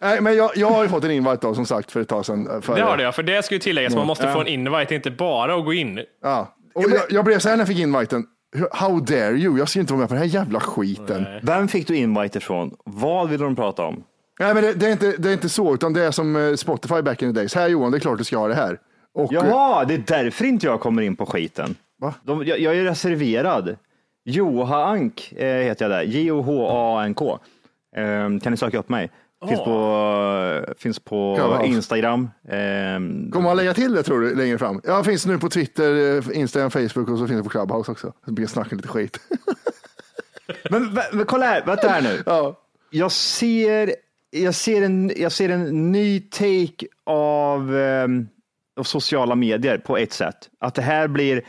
[0.00, 2.26] Nej, men jag, jag har ju fått en invite då, som sagt för ett tag
[2.26, 2.62] sedan.
[2.62, 3.94] För, Det har det ja, för det ska ju tilläggas.
[3.94, 6.00] Man måste få en invite, inte bara att gå in.
[6.22, 6.54] Ja.
[6.74, 8.26] Och jag, jag blev så här när jag fick inviten.
[8.72, 9.58] How dare you?
[9.58, 11.22] Jag ska inte vara med på den här jävla skiten.
[11.22, 12.74] Nej, Vem fick du invite ifrån?
[12.84, 14.02] Vad vill de prata om?
[14.38, 17.02] men det, det, är inte, det är inte så, utan det är som eh, Spotify
[17.02, 17.54] back in the days.
[17.54, 18.78] Här Johan, det är klart du ska ha det här.
[19.14, 21.74] Och, Jaha, det är därför inte jag kommer in på skiten.
[22.00, 22.14] Va?
[22.22, 23.76] De, jag, jag är reserverad.
[24.24, 26.02] Johank eh, heter jag där.
[26.02, 27.38] J-O-H-A-N-K.
[27.96, 28.02] Eh,
[28.42, 29.10] kan ni söka upp mig?
[29.48, 31.66] Finns på, finns på Clubhouse.
[31.66, 32.30] Instagram.
[32.48, 32.52] Eh,
[33.32, 34.80] Kommer man lägga till det tror du längre fram?
[34.84, 38.12] Jag finns nu på Twitter, eh, Instagram, Facebook och så finns det på Clubhouse också.
[38.24, 39.20] Så blir jag snacka lite skit.
[40.70, 42.22] men, men, men kolla här, vänta här nu.
[42.26, 42.56] ja.
[42.90, 43.94] Jag ser,
[44.30, 48.28] jag ser, en, jag ser en ny take av, ehm,
[48.80, 50.50] av sociala medier på ett sätt.
[50.58, 51.42] Att det här blir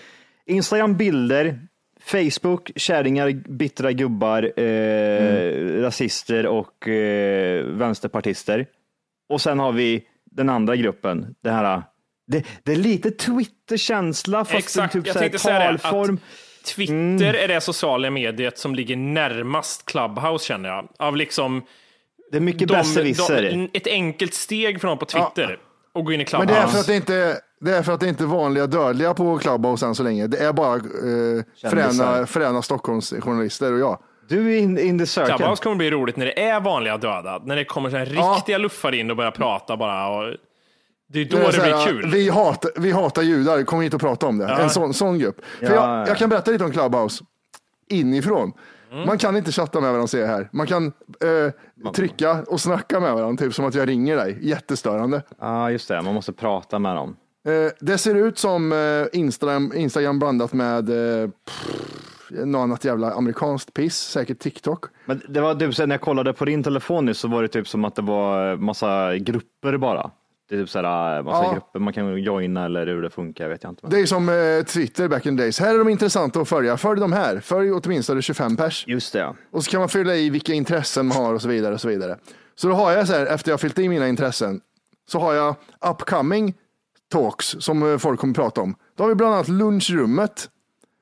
[0.51, 1.59] Instagram bilder,
[2.05, 5.81] Facebook, kärringar, bittra gubbar, eh, Mm.
[5.81, 8.65] rasister och eh, vänsterpartister.
[9.29, 11.81] Och sen har vi den andra gruppen, det här
[12.27, 15.69] det, det är lite Twitter-känsla fast Exakt, i typ jag så här tänkte säga det,
[15.69, 16.19] att- talform.
[16.75, 16.93] Twitter
[17.29, 17.35] Mm.
[17.43, 20.87] är det sociala mediet som ligger närmast Clubhouse känner jag.
[20.99, 21.61] Av liksom
[22.31, 23.43] Det är mycket de, besserwisser.
[23.51, 25.57] de, ett enkelt steg från på Twitter
[25.93, 26.53] och gå in i Men Clubhouse.
[26.53, 29.13] det är för att det inte det är för att det inte är vanliga dödliga
[29.13, 30.27] på Clubhouse än så länge.
[30.27, 33.97] Det är bara eh, fräna, fräna Stockholmsjournalister och jag.
[34.27, 35.37] Du är in, in the circle.
[35.37, 37.41] Clubhouse kommer bli roligt när det är vanliga döda.
[37.45, 38.33] När det kommer så här Ja.
[38.37, 40.09] riktiga luffar in och börjar prata bara.
[40.09, 40.33] Och
[41.09, 42.09] det är då Det det, är så blir här, kul.
[42.11, 44.45] Vi hatar, vi hatar judar, kom hit och prata om det.
[44.47, 45.35] En sån, sån grupp.
[45.59, 46.07] För Ja, jag, ja.
[46.07, 47.23] jag kan berätta lite om Clubhouse
[47.89, 48.53] inifrån.
[48.91, 49.05] Mm.
[49.07, 50.49] Man kan inte chatta med varandra ser jag här.
[50.51, 50.85] Man kan
[51.85, 54.37] eh, trycka och snacka med varandra, typ som att jag ringer dig.
[54.41, 55.21] Jättestörande.
[55.39, 56.01] Ja, just det.
[56.01, 57.15] Man måste prata med dem.
[57.47, 61.65] Eh, det ser ut som eh, Instagram, Instagram blandat med eh, pff,
[62.29, 64.85] något annat jävla amerikanskt piss, säkert TikTok.
[65.05, 67.47] Men det var typ så när jag kollade på din telefon nu så var det
[67.47, 70.11] typ som att det var massa grupper bara.
[70.49, 71.53] Det är typ så här, massa Ja.
[71.53, 73.87] grupper man kan joina eller hur det funkar, vet jag inte.
[73.87, 75.59] Det är som eh, Twitter back in the days.
[75.59, 76.77] Här är de intressanta att följa.
[76.77, 77.39] Följ de här.
[77.39, 78.83] Följ åtminstone 25 pers.
[78.87, 79.33] Just det.
[79.51, 81.73] Och så kan man fylla i vilka intressen man har och så vidare.
[81.73, 82.17] Och så vidare.
[82.55, 84.61] Så då har jag så här, efter jag har fyllt i mina intressen,
[85.11, 85.55] så har jag
[85.91, 86.53] upcoming
[87.11, 88.75] talks som eh, folk kommer prata om.
[88.95, 90.49] Då har vi bland annat lunchrummet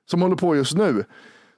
[0.09, 1.05] som håller på just nu.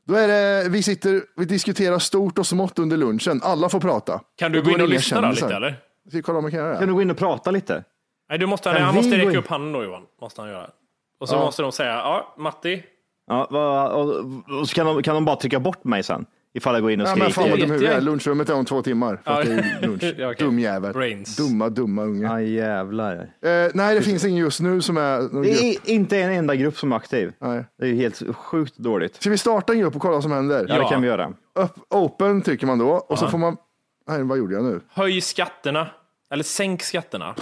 [0.07, 3.39] Då är det, vi sitter, vi diskuterar stort och smått under lunchen.
[3.43, 4.21] Alla får prata.
[4.37, 5.47] Kan du Och gå in och lyssna då kändisar.
[5.47, 5.69] lite eller?
[6.07, 7.83] Ska vi kolla om jag kan göra Kan du gå in och prata lite?
[8.29, 10.01] Nej, du måste, han vi måste räcka upp handen då Johan.
[10.21, 10.69] Måste han göra.
[11.19, 11.39] Och så Ja.
[11.45, 12.83] måste de säga, ja Matti,
[13.27, 14.25] Ja, vad- och,
[14.59, 16.25] och så kan de, kan de bara trycka bort mig sen?
[16.53, 17.25] Ifall jag går in och Ja, skriker.
[17.25, 18.01] men fan vad dum huvud jag är.
[18.01, 19.19] Lunchrummet är om två timmar.
[19.23, 19.53] För att Ja.
[19.53, 20.03] det är lunch.
[20.17, 20.45] Ja, okej.
[20.45, 20.93] Dum jävel.
[20.93, 21.35] Brains.
[21.37, 22.23] Dumma, dumma unge.
[22.25, 23.15] Ja, jävlar.
[23.15, 25.61] Eh, nej, det finns ingen just nu som är någon Det grupp.
[25.87, 27.31] är inte en enda grupp som är aktiv.
[27.41, 27.65] Nej.
[27.79, 29.15] Det är ju helt sjukt dåligt.
[29.15, 30.65] Ska vi starta en grupp och kolla vad som händer?
[30.69, 30.89] Ja, det Ja.
[30.89, 31.33] kan vi göra.
[31.55, 33.57] Upp, open trycker man då och så får man...
[34.09, 34.79] Nej, vad gjorde jag nu?
[34.93, 35.87] höj skatterna.
[36.33, 37.35] Eller sänk skatterna.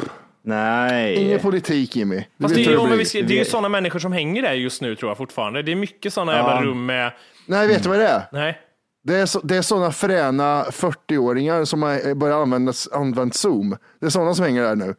[0.44, 1.16] Nej.
[1.16, 2.16] Ingen politik Jimmy.
[2.16, 5.10] Vet det är, ska, det är ju sådana människor som hänger där just nu tror
[5.10, 5.62] jag fortfarande.
[5.62, 6.38] Det är mycket sådana Ja.
[6.38, 7.12] jävla rum med,
[7.46, 8.22] Nej, vet du vad det är?
[8.32, 8.60] nej.
[9.04, 13.76] Det är, så, det är sådana fräna 40-åringar som har börjat använda använt Zoom.
[14.00, 14.96] Det är sådana som hänger där nu.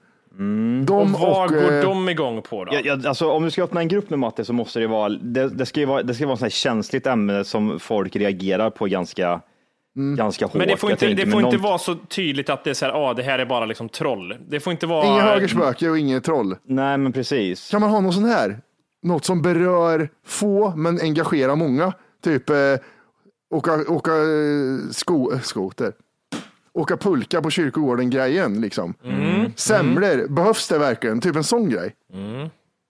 [0.87, 2.75] De Och vad går eh, de igång på då?
[2.75, 5.09] Ja, ja, alltså, om du ska öppna en grupp med Matte så måste det vara,
[5.09, 8.87] det, det ska ju vara, det ska vara ett känsligt ämne som folk reagerar på
[8.87, 9.41] ganska,
[10.17, 10.55] ganska hårt.
[10.55, 12.85] Men det får inte, det får inte någon- vara så tydligt att det är så
[12.87, 14.37] här, ah, det här är bara liksom troll.
[14.49, 15.07] Det får inte vara...
[15.07, 16.57] Inga högerspöke och inget troll.
[16.65, 17.71] Nej, men precis.
[17.71, 18.59] Kan man ha något sånt här?
[19.03, 21.93] Något som berör få men engagerar många.
[22.25, 22.57] Typ eh,
[23.51, 25.93] åka, åka eh, sko, eh, skoter.
[26.73, 28.95] Åka pulka på kyrkogården-grejen liksom.
[29.57, 31.21] Semlor, behövs det verkligen?
[31.21, 31.95] Typ en sån grej.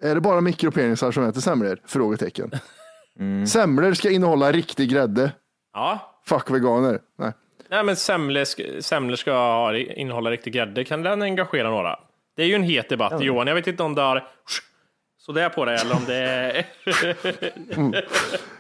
[0.03, 1.79] Är det bara mikropenisar som äter semlor?
[1.87, 2.51] Frågetecken.
[3.49, 5.33] Semlor ska innehålla riktig grädde.
[5.73, 6.21] Ja.
[6.27, 6.99] Fuck veganer.
[7.19, 7.33] Nej.
[7.71, 10.85] Nej, men semlor ska, semlor ska ha- innehålla riktig grädde.
[10.85, 11.99] Kan den engagera några?
[12.37, 13.47] Det är ju en het debatt, Johan.
[13.47, 14.29] Jag vet inte om det har
[15.19, 16.67] sådär på dig eller om det är...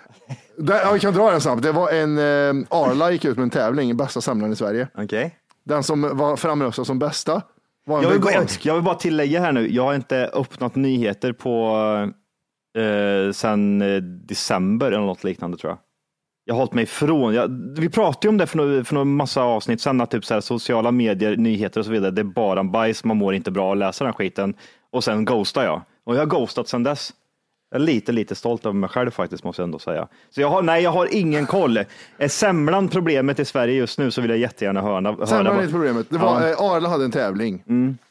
[0.61, 1.62] Där, ja, vi kan dra den snabbt.
[1.62, 4.88] Det var en eh, Arla gick ut med en tävling, bästa semlan i Sverige.
[4.94, 5.37] Okej.
[5.64, 7.42] Den som var framröstad som bästa
[7.87, 10.75] var en Jag, vill bara, jag vill bara tillägga här nu, jag har inte öppnat
[10.75, 11.77] nyheter på
[12.79, 15.79] eh, sen eh, december eller något liknande tror jag.
[16.44, 17.35] Jag har hållit mig ifrån.
[17.35, 20.25] Jag, vi pratade ju om det för några, för några massa avsnitt sen, att typ
[20.25, 23.35] så här, sociala medier, nyheter och så vidare, det är bara en bajs, man mår
[23.35, 24.55] inte bra att läsa den skiten.
[24.92, 25.83] Och sen ghostar jag.
[26.05, 27.12] Och jag har ghostat sen dess.
[27.73, 30.09] Jag är lite, lite stolt över mig själv faktiskt, måste jag ändå säga.
[30.31, 31.77] Så jag har, nej, jag har ingen koll.
[32.19, 35.13] Är semlan problemet i Sverige just nu så vill jag jättegärna höra.
[35.13, 36.07] vad- det inte problemet.
[36.11, 37.63] Det var, eh, Arla hade en tävling.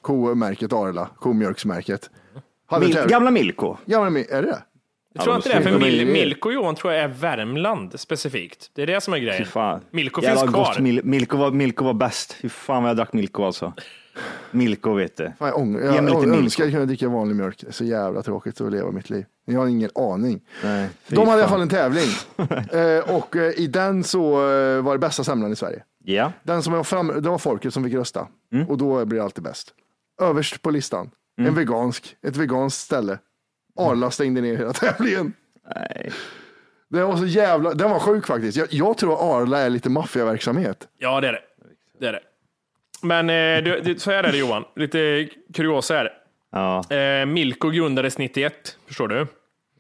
[0.02, 2.10] Komärket Arla, komjölksmärket.
[2.68, 3.12] Hade Mil, tävling.
[3.12, 3.78] gamla Milko.
[3.86, 4.64] Gamla, är det det?
[5.14, 8.72] Jag tror de inte det, är, för Mil, Milko Johan tror jag är Värmland specifikt.
[8.76, 9.46] Det är det som är Fy grejen.
[9.46, 9.82] fan.
[9.92, 10.76] Milko Jävla finns kvar.
[10.80, 12.34] Mil, Milko, var, Milko var bäst.
[12.34, 13.74] Fy fan vad jag drack Milko alltså.
[14.52, 15.32] Milko vet du.
[15.40, 16.44] Fan, jag ång- Ge jag, mig lite jag Milko.
[16.44, 17.58] önskar jag kunde dricka vanlig mjölk.
[17.62, 19.26] Det är så jävla tråkigt att leva mitt liv.
[19.46, 20.42] Jag har ingen aning.
[20.64, 21.50] Nej, fy De hade i alla fan.
[21.50, 22.10] fall en tävling.
[22.72, 25.84] eh, och eh, i den så eh, var det bästa semlan i Sverige.
[26.04, 26.32] Ja.
[26.44, 28.28] Den som var fram, det var folket som fick rösta.
[28.54, 28.70] Mm.
[28.70, 29.74] Och då blir det alltid bäst.
[30.22, 33.18] Överst på listan, en vegansk, ett veganskt ställe.
[33.80, 35.34] Arla stängde ner hela tävlingen.
[35.76, 36.12] Nej.
[36.90, 38.58] Det var så jävla, den var sjuk faktiskt.
[38.58, 40.88] Jag, jag tror Arla är lite maffiaverksamhet.
[40.98, 41.42] Ja, det är det.
[42.00, 42.20] Det är det.
[43.02, 46.10] Men eh, du, du, så är det Johan, lite kuriosa här.
[46.52, 46.96] Ja.
[46.96, 48.54] Eh, Milko grundades 91,
[48.88, 49.28] förstår du?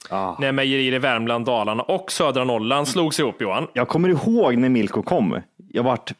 [0.09, 0.35] Ah.
[0.39, 3.67] När mejerier i Värmland, Dalarna och södra Norrland slogs ihop Johan.
[3.73, 5.41] Jag kommer ihåg när Milko kom.
[5.69, 6.11] Jag vart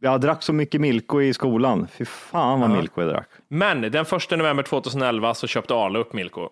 [0.00, 1.88] jag drack så mycket Milko i skolan.
[1.92, 3.28] Fy fan vad Milko jag drack.
[3.48, 6.48] Men den 1 november 2011 så köpte Arla upp Milko.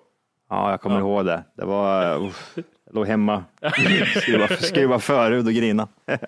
[0.51, 1.45] Ja, jag kommer ihåg det.
[1.57, 3.45] Det var, uff, jag låg hemma,
[4.23, 5.89] skruva, skruva förhud och grina.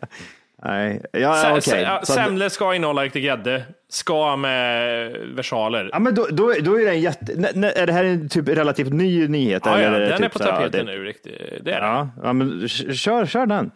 [0.64, 3.62] Nej, ja, ja, att- Semlor ska innehålla riktig grädde.
[3.88, 5.90] Ska med versaler.
[5.92, 7.33] Ja, men då, då, då är det en jätte...
[7.77, 9.62] Är det här en typ relativt ny nyhet?
[9.66, 11.05] Ja, ja, eller är det den är typ på så här, tapeten det- nu.
[11.05, 11.33] Riktigt.
[11.64, 11.87] Det är det.
[11.87, 13.70] Ja, ja, men kör, kör den.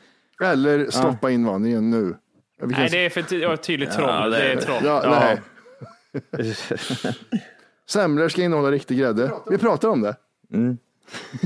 [0.44, 2.14] Eller stoppa invandringen nu.
[2.62, 4.30] Nej, det är för ty- ja, tydligt troll.
[4.30, 4.76] det, är troll.
[4.84, 5.40] Ja, nej.
[7.88, 9.30] Semlor ska innehålla riktig grädde.
[9.50, 10.16] Vi pratar om det.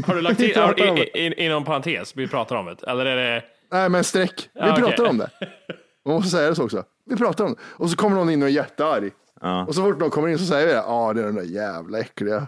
[0.07, 2.91] Har du lagt till Vi pratar om i, i, inom parentes, vi pratar om det?
[2.91, 3.43] Eller är det...
[3.73, 4.51] Nej, men streck.
[4.55, 4.85] Vi Ja, okej.
[4.85, 5.31] pratar om det.
[6.05, 6.85] Man måste säga det så också.
[7.07, 7.59] Vi pratar om det.
[7.63, 9.11] Och så kommer någon in och är jättearg.
[9.67, 10.83] Och så fort någon kommer in så säger vi det.
[10.87, 12.47] Ja, det är den där jävla äckliga.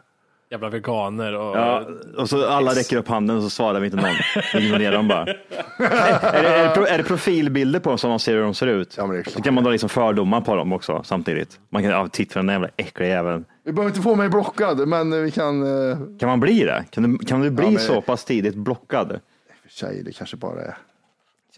[0.50, 1.56] Jävla veganer och...
[1.56, 1.86] Ja,
[2.18, 4.14] och så alla räcker upp handen och så svarar vi inte någon.
[4.54, 5.20] Vi ignorerar dem bara.
[5.78, 8.66] är, det, är, det, är det profilbilder på dem som man ser hur de ser
[8.66, 8.94] ut?
[8.96, 11.60] Ja, men det är så kan man dra liksom fördomar på dem också samtidigt.
[11.70, 13.44] Man kan, ja, titta på den där jävla äckliga jäveln.
[13.64, 15.62] Vi behöver inte få mig blockad, men vi kan...
[15.90, 16.84] eh, Kan man bli det?
[16.90, 19.20] Kan du, kan du bli Ja, men- så pass tidigt blockad?
[19.62, 20.76] för sig, det kanske bara är...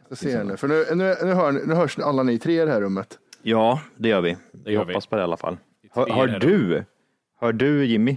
[0.09, 2.65] Jag ser nu, för nu, nu, nu, hör, ni- nu hörs alla ni tre i
[2.65, 3.19] det här rummet.
[3.43, 4.37] Ja, det gör vi.
[4.65, 4.93] Vi gör vi.
[4.93, 5.57] hoppas på det i alla fall.
[5.91, 6.85] Hör, hör du?
[7.41, 8.17] Hör du Jimmy?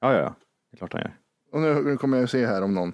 [0.00, 0.34] Ja, ja, ja.
[0.70, 1.12] Det är klart han gör.
[1.52, 2.92] Och nu, nu kommer jag se här om någon.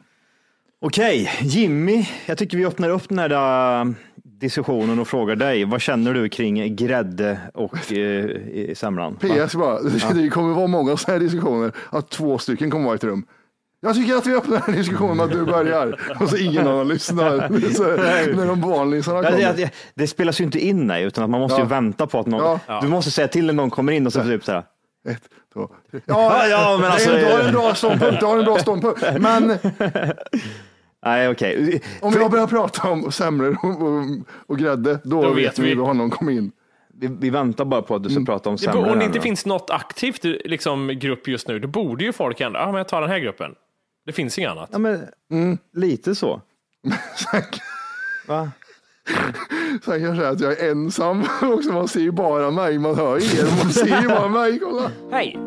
[0.81, 2.09] Okej, Jimmy.
[2.27, 5.65] Jag tycker vi öppnar upp den här äh, diskussionen och frågar dig.
[5.65, 9.17] Vad känner du kring grädde och eh, semlan?
[9.17, 9.81] PS bara,
[10.15, 13.27] det kommer vara många sådana här diskussioner, att två stycken kommer vara i ett rum.
[13.83, 16.69] Jag tycker att vi öppnar den här diskussionen med att du börjar och så ingen
[16.69, 17.39] annan lyssnar.
[17.75, 17.83] Så,
[18.37, 19.39] när de vanlisarna kommer.
[19.39, 21.69] det, det, det spelas ju inte in nej, utan att man måste ju Ja.
[21.69, 22.81] vänta på att någon, Ja.
[22.83, 24.65] du måste säga till när någon kommer in och så typ så här.
[25.09, 25.23] Ett,
[25.55, 26.01] två, tre.
[26.07, 29.03] Ja, ja, men alltså- Du har en bra ståndpunkt, du har en bra ståndpunkt.
[29.21, 29.49] Men
[31.07, 31.81] Nej, okej.
[32.01, 34.05] om jag börjar prata om semlor och, och,
[34.47, 35.75] och grädde, då, Då vet vi vi.
[35.75, 36.53] då har någon kommit in.
[36.95, 38.89] Vi, vi väntar bara på att du ska prata om semlor.
[38.93, 42.59] om det inte finns något aktivt liksom, grupp just nu, då borde ju folk ändå,
[42.59, 43.55] ja men jag tar den här gruppen.
[44.11, 44.69] Det finns inget annat.
[44.73, 46.41] Ja, men lite så.
[48.29, 48.51] Va?
[49.85, 52.95] Sen kan jag säga att jag är ensam också, man ser ju bara mig, man
[52.95, 54.59] hör er, man ser ju bara mig.
[54.59, 54.91] Kolla.
[55.11, 55.39] Hej!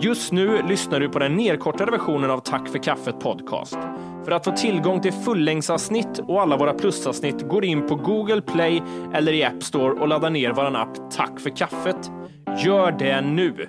[0.00, 3.78] Just nu lyssnar du på den nedkortade versionen av Tack för kaffet podcast.
[4.24, 8.82] För att få tillgång till fullängdsavsnitt och alla våra plusavsnitt går in på Google Play
[9.14, 12.10] eller i App Store och laddar ner vår app Tack för kaffet.
[12.64, 13.68] Gör det nu!